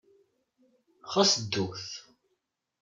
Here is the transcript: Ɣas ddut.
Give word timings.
Ɣas 1.13 1.33
ddut. 1.43 1.85